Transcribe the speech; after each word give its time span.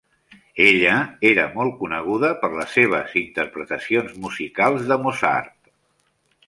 Ella 0.67 0.93
era 1.31 1.43
molt 1.57 1.75
coneguda 1.83 2.31
per 2.45 2.51
les 2.55 2.73
seves 2.79 3.15
interpretacions 3.23 4.19
musicals 4.27 4.93
de 4.93 5.01
Mozart. 5.07 5.75